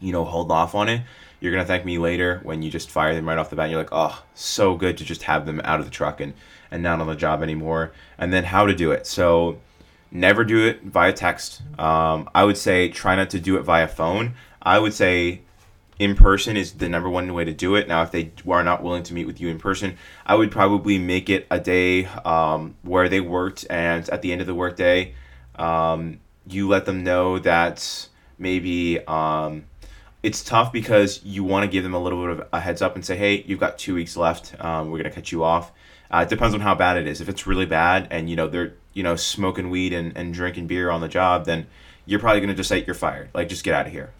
you 0.00 0.12
know 0.12 0.24
hold 0.24 0.50
off 0.50 0.74
on 0.74 0.88
it. 0.88 1.02
You're 1.40 1.52
gonna 1.52 1.64
thank 1.64 1.84
me 1.84 1.98
later 1.98 2.40
when 2.42 2.62
you 2.62 2.70
just 2.70 2.90
fire 2.90 3.14
them 3.14 3.28
right 3.28 3.38
off 3.38 3.50
the 3.50 3.56
bat. 3.56 3.64
And 3.64 3.72
you're 3.72 3.80
like, 3.80 3.92
oh, 3.92 4.22
so 4.34 4.76
good 4.76 4.98
to 4.98 5.04
just 5.04 5.24
have 5.24 5.46
them 5.46 5.60
out 5.64 5.78
of 5.78 5.84
the 5.84 5.90
truck 5.90 6.20
and 6.20 6.34
and 6.70 6.82
not 6.82 7.00
on 7.00 7.06
the 7.06 7.14
job 7.14 7.42
anymore. 7.42 7.92
And 8.18 8.32
then 8.32 8.44
how 8.44 8.66
to 8.66 8.74
do 8.74 8.92
it. 8.92 9.06
So 9.06 9.60
never 10.10 10.44
do 10.44 10.66
it 10.66 10.82
via 10.82 11.12
text. 11.12 11.62
Um, 11.78 12.28
I 12.34 12.44
would 12.44 12.56
say 12.56 12.88
try 12.88 13.14
not 13.14 13.30
to 13.30 13.40
do 13.40 13.56
it 13.56 13.62
via 13.62 13.88
phone. 13.88 14.34
I 14.62 14.78
would 14.78 14.94
say 14.94 15.42
in 15.98 16.14
person 16.14 16.56
is 16.56 16.74
the 16.74 16.88
number 16.88 17.08
one 17.08 17.32
way 17.34 17.44
to 17.44 17.52
do 17.52 17.74
it. 17.76 17.88
Now, 17.88 18.02
if 18.02 18.10
they 18.10 18.32
are 18.48 18.64
not 18.64 18.82
willing 18.82 19.02
to 19.04 19.14
meet 19.14 19.26
with 19.26 19.40
you 19.40 19.48
in 19.48 19.58
person, 19.58 19.96
I 20.26 20.34
would 20.34 20.50
probably 20.50 20.98
make 20.98 21.30
it 21.30 21.46
a 21.50 21.60
day 21.60 22.06
um, 22.06 22.76
where 22.82 23.08
they 23.08 23.20
worked, 23.20 23.66
and 23.70 24.08
at 24.10 24.22
the 24.22 24.32
end 24.32 24.40
of 24.40 24.46
the 24.46 24.54
workday, 24.54 25.14
um, 25.56 26.20
you 26.46 26.68
let 26.68 26.84
them 26.84 27.04
know 27.04 27.38
that 27.38 28.08
maybe 28.38 29.04
um, 29.06 29.64
it's 30.22 30.42
tough 30.42 30.72
because 30.72 31.22
you 31.24 31.44
want 31.44 31.64
to 31.64 31.70
give 31.70 31.82
them 31.82 31.94
a 31.94 32.02
little 32.02 32.20
bit 32.22 32.30
of 32.30 32.48
a 32.52 32.60
heads 32.60 32.82
up 32.82 32.94
and 32.94 33.04
say, 33.04 33.16
hey, 33.16 33.44
you've 33.46 33.60
got 33.60 33.78
two 33.78 33.94
weeks 33.94 34.16
left. 34.16 34.54
Um, 34.62 34.90
we're 34.90 34.98
gonna 34.98 35.10
cut 35.10 35.30
you 35.30 35.44
off. 35.44 35.70
Uh, 36.10 36.24
it 36.26 36.28
depends 36.28 36.54
on 36.54 36.60
how 36.60 36.74
bad 36.74 36.96
it 36.96 37.06
is. 37.06 37.20
If 37.20 37.28
it's 37.28 37.46
really 37.46 37.66
bad 37.66 38.08
and 38.10 38.28
you 38.28 38.36
know 38.36 38.48
they're 38.48 38.74
you 38.92 39.02
know 39.02 39.16
smoking 39.16 39.70
weed 39.70 39.92
and, 39.92 40.16
and 40.16 40.32
drinking 40.34 40.66
beer 40.66 40.90
on 40.90 41.00
the 41.00 41.08
job, 41.08 41.44
then 41.46 41.66
you're 42.06 42.20
probably 42.20 42.40
gonna 42.40 42.54
just 42.54 42.68
say 42.68 42.84
you're 42.84 42.94
fired. 42.94 43.30
Like 43.34 43.48
just 43.48 43.64
get 43.64 43.74
out 43.74 43.86
of 43.86 43.92
here. 43.92 44.12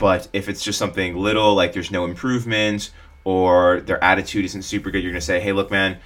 But 0.00 0.28
if 0.32 0.48
it's 0.48 0.64
just 0.64 0.78
something 0.78 1.14
little, 1.14 1.54
like 1.54 1.74
there's 1.74 1.90
no 1.90 2.06
improvement 2.06 2.90
or 3.22 3.82
their 3.82 4.02
attitude 4.02 4.46
isn't 4.46 4.62
super 4.62 4.90
good, 4.90 5.02
you're 5.02 5.12
gonna 5.12 5.20
say, 5.20 5.38
hey, 5.40 5.52
look, 5.52 5.70
man, 5.70 5.98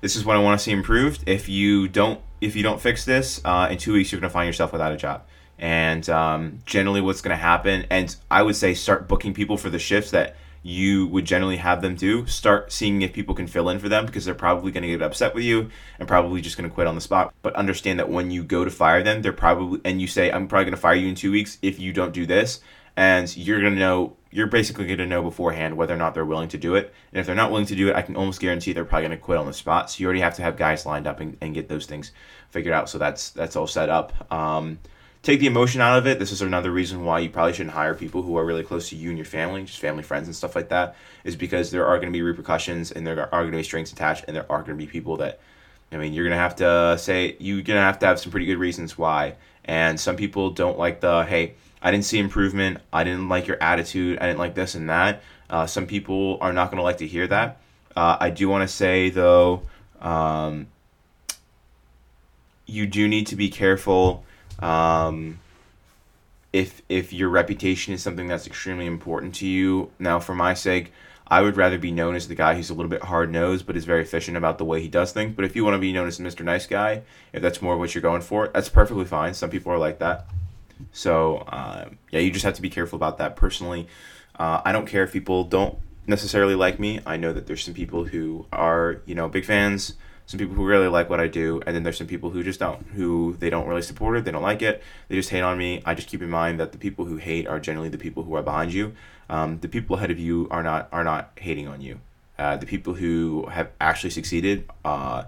this 0.00 0.14
is 0.14 0.24
what 0.24 0.36
I 0.36 0.38
want 0.38 0.58
to 0.58 0.64
see 0.64 0.70
improved. 0.70 1.24
If 1.26 1.48
you 1.48 1.88
don't 1.88 2.20
if 2.40 2.54
you 2.56 2.62
don't 2.62 2.80
fix 2.80 3.04
this 3.04 3.40
uh, 3.44 3.68
in 3.68 3.76
two 3.76 3.92
weeks, 3.92 4.12
you're 4.12 4.20
gonna 4.20 4.30
find 4.30 4.46
yourself 4.46 4.72
without 4.72 4.92
a 4.92 4.96
job. 4.96 5.24
And 5.58 6.08
um, 6.08 6.60
generally, 6.64 7.00
what's 7.00 7.20
gonna 7.20 7.36
happen, 7.36 7.86
and 7.90 8.14
I 8.30 8.42
would 8.42 8.54
say 8.54 8.72
start 8.72 9.08
booking 9.08 9.34
people 9.34 9.56
for 9.56 9.68
the 9.68 9.80
shifts 9.80 10.12
that 10.12 10.36
you 10.62 11.08
would 11.08 11.24
generally 11.24 11.56
have 11.56 11.82
them 11.82 11.96
do. 11.96 12.26
Start 12.26 12.70
seeing 12.70 13.02
if 13.02 13.12
people 13.12 13.34
can 13.34 13.48
fill 13.48 13.68
in 13.68 13.80
for 13.80 13.88
them 13.88 14.06
because 14.06 14.24
they're 14.24 14.34
probably 14.34 14.70
going 14.70 14.82
to 14.82 14.90
get 14.90 15.00
upset 15.00 15.34
with 15.34 15.42
you 15.42 15.70
and 15.98 16.06
probably 16.06 16.42
just 16.42 16.58
going 16.58 16.68
to 16.68 16.74
quit 16.74 16.86
on 16.86 16.94
the 16.94 17.00
spot. 17.00 17.32
But 17.40 17.54
understand 17.54 17.98
that 17.98 18.10
when 18.10 18.30
you 18.30 18.44
go 18.44 18.64
to 18.64 18.70
fire 18.70 19.02
them, 19.02 19.22
they're 19.22 19.32
probably, 19.32 19.80
and 19.86 20.02
you 20.02 20.06
say, 20.06 20.30
I'm 20.30 20.48
probably 20.48 20.66
going 20.66 20.74
to 20.74 20.80
fire 20.80 20.94
you 20.94 21.08
in 21.08 21.14
two 21.14 21.32
weeks 21.32 21.56
if 21.62 21.78
you 21.78 21.94
don't 21.94 22.12
do 22.12 22.26
this. 22.26 22.60
And 22.96 23.34
you're 23.36 23.60
to 23.60 23.70
know, 23.70 24.16
you're 24.30 24.46
basically 24.46 24.94
to 24.94 25.06
know 25.06 25.22
beforehand 25.22 25.76
whether 25.76 25.94
or 25.94 25.96
not 25.96 26.14
they're 26.14 26.24
willing 26.24 26.48
to 26.50 26.58
do 26.58 26.74
it. 26.74 26.92
And 27.12 27.20
if 27.20 27.26
they're 27.26 27.34
not 27.34 27.50
willing 27.50 27.66
to 27.66 27.74
do 27.74 27.88
it, 27.88 27.96
I 27.96 28.02
can 28.02 28.16
almost 28.16 28.40
guarantee 28.40 28.72
they're 28.72 28.84
probably 28.84 29.08
to 29.08 29.16
quit 29.16 29.38
on 29.38 29.46
the 29.46 29.52
spot. 29.52 29.90
So 29.90 30.00
you 30.00 30.06
already 30.06 30.20
have 30.20 30.34
to 30.36 30.42
have 30.42 30.56
guys 30.56 30.86
lined 30.86 31.06
up 31.06 31.20
and, 31.20 31.36
and 31.40 31.54
get 31.54 31.68
those 31.68 31.86
things 31.86 32.12
figured 32.50 32.74
out. 32.74 32.88
So 32.88 32.98
that's, 32.98 33.30
that's 33.30 33.56
all 33.56 33.66
set 33.66 33.88
up. 33.88 34.32
Um, 34.32 34.78
take 35.22 35.40
the 35.40 35.46
emotion 35.46 35.80
out 35.80 35.98
of 35.98 36.06
it. 36.06 36.18
This 36.18 36.32
is 36.32 36.42
another 36.42 36.70
reason 36.70 37.04
why 37.04 37.20
you 37.20 37.30
probably 37.30 37.52
shouldn't 37.52 37.74
hire 37.74 37.94
people 37.94 38.22
who 38.22 38.36
are 38.36 38.44
really 38.44 38.64
close 38.64 38.88
to 38.90 38.96
you 38.96 39.08
and 39.08 39.18
your 39.18 39.24
family, 39.24 39.62
just 39.62 39.78
family, 39.78 40.02
friends, 40.02 40.26
and 40.28 40.36
stuff 40.36 40.54
like 40.54 40.68
that, 40.68 40.96
is 41.24 41.36
because 41.36 41.70
there 41.70 41.86
are 41.86 41.96
going 41.96 42.12
to 42.12 42.16
be 42.16 42.22
repercussions 42.22 42.90
and 42.92 43.06
there 43.06 43.32
are 43.34 43.42
going 43.42 43.52
to 43.52 43.58
be 43.58 43.62
strings 43.62 43.92
attached, 43.92 44.24
and 44.26 44.36
there 44.36 44.50
are 44.50 44.62
going 44.62 44.78
to 44.78 44.84
be 44.84 44.90
people 44.90 45.16
that, 45.18 45.40
I 45.92 45.96
mean, 45.96 46.12
you're 46.12 46.24
going 46.24 46.36
to 46.36 46.42
have 46.42 46.56
to 46.56 46.96
say, 46.98 47.36
you're 47.38 47.62
going 47.62 47.76
to 47.76 47.82
have 47.82 47.98
to 47.98 48.06
have 48.06 48.20
some 48.20 48.30
pretty 48.30 48.46
good 48.46 48.58
reasons 48.58 48.96
why. 48.96 49.34
And 49.70 50.00
some 50.00 50.16
people 50.16 50.50
don't 50.50 50.76
like 50.80 51.00
the, 51.00 51.22
hey, 51.22 51.54
I 51.80 51.92
didn't 51.92 52.04
see 52.04 52.18
improvement. 52.18 52.78
I 52.92 53.04
didn't 53.04 53.28
like 53.28 53.46
your 53.46 53.56
attitude. 53.62 54.18
I 54.18 54.26
didn't 54.26 54.40
like 54.40 54.56
this 54.56 54.74
and 54.74 54.90
that. 54.90 55.22
Uh, 55.48 55.64
some 55.64 55.86
people 55.86 56.38
are 56.40 56.52
not 56.52 56.72
going 56.72 56.78
to 56.78 56.82
like 56.82 56.98
to 56.98 57.06
hear 57.06 57.28
that. 57.28 57.60
Uh, 57.94 58.16
I 58.18 58.30
do 58.30 58.48
want 58.48 58.68
to 58.68 58.74
say, 58.74 59.10
though, 59.10 59.62
um, 60.00 60.66
you 62.66 62.84
do 62.84 63.06
need 63.06 63.28
to 63.28 63.36
be 63.36 63.48
careful 63.48 64.24
um, 64.58 65.38
if 66.52 66.82
if 66.88 67.12
your 67.12 67.28
reputation 67.28 67.94
is 67.94 68.02
something 68.02 68.26
that's 68.26 68.48
extremely 68.48 68.86
important 68.86 69.36
to 69.36 69.46
you, 69.46 69.92
now 70.00 70.18
for 70.18 70.34
my 70.34 70.52
sake, 70.52 70.92
I 71.30 71.42
would 71.42 71.56
rather 71.56 71.78
be 71.78 71.92
known 71.92 72.16
as 72.16 72.26
the 72.26 72.34
guy 72.34 72.54
who's 72.54 72.70
a 72.70 72.74
little 72.74 72.90
bit 72.90 73.04
hard 73.04 73.30
nosed 73.30 73.66
but 73.66 73.76
is 73.76 73.84
very 73.84 74.02
efficient 74.02 74.36
about 74.36 74.58
the 74.58 74.64
way 74.64 74.82
he 74.82 74.88
does 74.88 75.12
things. 75.12 75.34
But 75.36 75.44
if 75.44 75.54
you 75.54 75.64
want 75.64 75.74
to 75.74 75.78
be 75.78 75.92
known 75.92 76.08
as 76.08 76.18
Mr. 76.18 76.44
Nice 76.44 76.66
Guy, 76.66 77.02
if 77.32 77.40
that's 77.40 77.62
more 77.62 77.78
what 77.78 77.94
you're 77.94 78.02
going 78.02 78.22
for, 78.22 78.48
that's 78.48 78.68
perfectly 78.68 79.04
fine. 79.04 79.34
Some 79.34 79.50
people 79.50 79.72
are 79.72 79.78
like 79.78 80.00
that. 80.00 80.26
So 80.92 81.38
uh, 81.38 81.90
yeah, 82.10 82.20
you 82.20 82.32
just 82.32 82.44
have 82.44 82.54
to 82.54 82.62
be 82.62 82.70
careful 82.70 82.96
about 82.96 83.18
that. 83.18 83.36
Personally, 83.36 83.86
uh, 84.38 84.60
I 84.64 84.72
don't 84.72 84.86
care 84.86 85.04
if 85.04 85.12
people 85.12 85.44
don't 85.44 85.78
necessarily 86.06 86.56
like 86.56 86.80
me. 86.80 87.00
I 87.06 87.16
know 87.16 87.32
that 87.32 87.46
there's 87.46 87.64
some 87.64 87.74
people 87.74 88.04
who 88.04 88.46
are 88.52 89.00
you 89.06 89.14
know 89.14 89.28
big 89.28 89.44
fans 89.44 89.94
some 90.30 90.38
people 90.38 90.54
who 90.54 90.64
really 90.64 90.86
like 90.86 91.10
what 91.10 91.18
I 91.18 91.26
do, 91.26 91.60
and 91.66 91.74
then 91.74 91.82
there's 91.82 91.98
some 91.98 92.06
people 92.06 92.30
who 92.30 92.44
just 92.44 92.60
don't, 92.60 92.80
who 92.94 93.34
they 93.40 93.50
don't 93.50 93.66
really 93.66 93.82
support 93.82 94.16
it, 94.16 94.24
they 94.24 94.30
don't 94.30 94.44
like 94.44 94.62
it, 94.62 94.80
they 95.08 95.16
just 95.16 95.28
hate 95.28 95.40
on 95.40 95.58
me. 95.58 95.82
I 95.84 95.94
just 95.94 96.06
keep 96.06 96.22
in 96.22 96.30
mind 96.30 96.60
that 96.60 96.70
the 96.70 96.78
people 96.78 97.04
who 97.04 97.16
hate 97.16 97.48
are 97.48 97.58
generally 97.58 97.88
the 97.88 97.98
people 97.98 98.22
who 98.22 98.36
are 98.36 98.42
behind 98.42 98.72
you. 98.72 98.94
Um, 99.28 99.58
the 99.58 99.66
people 99.66 99.96
ahead 99.96 100.12
of 100.12 100.20
you 100.20 100.46
are 100.52 100.62
not 100.62 100.88
are 100.92 101.02
not 101.02 101.32
hating 101.34 101.66
on 101.66 101.80
you. 101.80 101.98
Uh, 102.38 102.56
the 102.56 102.64
people 102.64 102.94
who 102.94 103.46
have 103.46 103.70
actually 103.80 104.10
succeeded, 104.10 104.70
uh, 104.84 105.24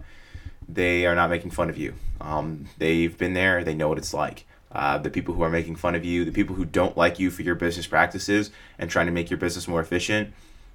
they 0.68 1.04
are 1.04 1.16
not 1.16 1.30
making 1.30 1.50
fun 1.50 1.68
of 1.68 1.76
you. 1.76 1.94
Um, 2.21 2.66
they've 2.78 3.18
been 3.18 3.35
there, 3.35 3.64
they 3.64 3.75
know 3.75 3.88
what 3.88 3.99
it's 3.99 4.14
like. 4.14 4.44
Uh, 4.71 4.99
the 4.99 5.11
people 5.11 5.35
who 5.35 5.42
are 5.42 5.50
making 5.50 5.75
fun 5.75 5.97
of 5.97 6.04
you, 6.04 6.25
the 6.25 6.30
people 6.30 6.54
who 6.54 6.64
don't 6.64 6.97
like 6.97 7.18
you 7.18 7.32
for 7.32 7.42
your 7.42 7.56
business 7.56 7.88
practices 7.88 8.52
and 8.78 8.88
trying 8.88 9.06
to 9.06 9.12
make 9.12 9.30
your 9.30 9.38
business 9.38 9.66
more 9.66 9.80
efficient, 9.80 10.32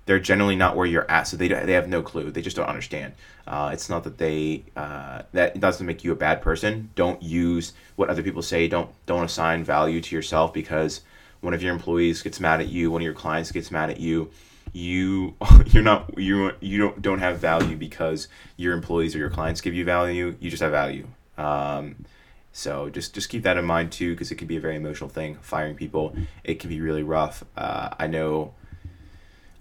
they're 0.07 0.19
generally 0.19 0.55
not 0.55 0.75
where 0.75 0.85
you're 0.85 1.09
at, 1.11 1.23
so 1.23 1.37
they 1.37 1.49
they 1.49 1.73
have 1.73 1.87
no 1.87 2.01
clue. 2.01 2.31
They 2.31 2.41
just 2.41 2.55
don't 2.55 2.67
understand. 2.67 3.13
Uh, 3.45 3.69
it's 3.73 3.89
not 3.89 4.05
that 4.05 4.17
they 4.17 4.63
uh, 4.75 5.23
that 5.33 5.59
doesn't 5.59 5.85
make 5.85 6.03
you 6.03 6.13
a 6.13 6.15
bad 6.15 6.41
person. 6.41 6.89
Don't 6.95 7.21
use 7.21 7.73
what 7.97 8.09
other 8.09 8.23
people 8.23 8.41
say. 8.41 8.67
Don't 8.67 8.89
don't 9.05 9.25
assign 9.25 9.63
value 9.65 10.01
to 10.01 10.15
yourself 10.15 10.53
because 10.53 11.01
one 11.41 11.53
of 11.53 11.61
your 11.61 11.73
employees 11.73 12.23
gets 12.23 12.39
mad 12.39 12.61
at 12.61 12.69
you, 12.69 12.89
one 12.89 13.01
of 13.01 13.05
your 13.05 13.13
clients 13.13 13.51
gets 13.51 13.69
mad 13.69 13.89
at 13.89 13.99
you. 13.99 14.31
You 14.71 15.35
you're 15.67 15.83
not 15.83 16.17
you 16.17 16.53
you 16.61 16.79
don't 16.79 17.01
don't 17.01 17.19
have 17.19 17.39
value 17.39 17.75
because 17.75 18.29
your 18.55 18.73
employees 18.73 19.13
or 19.13 19.19
your 19.19 19.29
clients 19.29 19.59
give 19.59 19.73
you 19.73 19.83
value. 19.83 20.37
You 20.39 20.49
just 20.49 20.63
have 20.63 20.71
value. 20.71 21.05
Um, 21.37 22.05
so 22.53 22.89
just 22.89 23.13
just 23.13 23.27
keep 23.27 23.43
that 23.43 23.57
in 23.57 23.65
mind 23.65 23.91
too, 23.91 24.13
because 24.13 24.31
it 24.31 24.35
can 24.35 24.47
be 24.47 24.55
a 24.55 24.61
very 24.61 24.77
emotional 24.77 25.09
thing. 25.09 25.37
Firing 25.41 25.75
people, 25.75 26.15
it 26.45 26.61
can 26.61 26.69
be 26.69 26.79
really 26.79 27.03
rough. 27.03 27.43
Uh, 27.57 27.89
I 27.99 28.07
know 28.07 28.53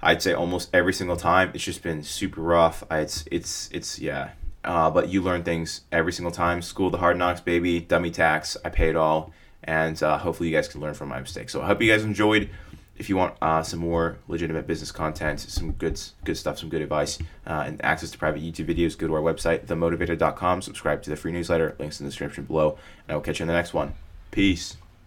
I'd 0.07 0.23
say 0.23 0.35
almost 0.35 0.71
every 0.73 0.93
single 0.93 1.17
time. 1.17 1.51
It's 1.53 1.65
just 1.65 1.83
been 1.83 2.05
super 2.05 2.41
rough. 2.41 2.85
I, 2.89 3.01
it's 3.01 3.25
it's 3.33 3.69
it's 3.73 3.99
yeah. 3.99 4.31
Uh, 4.63 4.89
but 4.89 5.09
you 5.09 5.21
learn 5.21 5.43
things 5.43 5.81
every 5.91 6.13
single 6.13 6.31
time. 6.31 6.63
School 6.63 6.91
the 6.91 6.99
hard 6.99 7.19
knocks, 7.19 7.41
baby. 7.41 7.81
Dummy 7.81 8.13
tax. 8.13 8.57
I 8.65 8.69
pay 8.69 8.89
it 8.89 8.95
all, 8.97 9.33
and 9.65 10.01
uh, 10.01 10.19
hopefully 10.19 10.49
you 10.49 10.55
guys 10.55 10.69
can 10.69 10.81
learn 10.81 10.95
from 10.95 11.09
my 11.09 11.19
mistakes. 11.19 11.53
So 11.53 11.61
I 11.61 11.67
hope 11.67 11.83
you 11.83 11.91
guys 11.91 12.05
enjoyed. 12.05 12.51
If 12.97 13.09
you 13.09 13.17
want 13.17 13.35
uh, 13.43 13.65
some 13.65 13.81
more 13.81 14.19
legitimate 14.29 14.69
business 14.69 14.93
content, 14.93 15.41
some 15.41 15.73
good 15.73 16.01
good 16.25 16.37
stuff, 16.37 16.61
some 16.61 16.69
good 16.69 16.83
advice, 16.83 17.19
uh, 17.45 17.65
and 17.67 17.85
access 17.85 18.13
to 18.13 18.19
private 18.19 18.43
YouTube 18.43 18.73
videos, 18.73 18.97
go 18.97 19.09
to 19.09 19.15
our 19.15 19.21
website, 19.21 19.67
themowtivated.com. 19.67 20.63
Subscribe 20.63 21.03
to 21.03 21.11
the 21.11 21.17
free 21.17 21.33
newsletter. 21.33 21.75
Links 21.81 21.99
in 21.99 22.07
the 22.07 22.11
description 22.11 22.45
below, 22.45 22.79
and 23.09 23.13
I 23.13 23.15
will 23.15 23.23
catch 23.23 23.41
you 23.41 23.45
in 23.45 23.49
the 23.49 23.55
next 23.55 23.75
one. 23.75 23.95
Peace. 24.31 24.77